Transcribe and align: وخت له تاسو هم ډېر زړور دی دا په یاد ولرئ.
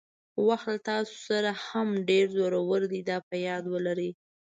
وخت 0.47 0.67
له 0.73 0.77
تاسو 0.87 1.15
هم 1.67 1.87
ډېر 2.09 2.25
زړور 2.39 2.81
دی 2.91 3.01
دا 3.09 3.17
په 3.27 3.35
یاد 3.47 3.63
ولرئ. 3.73 4.09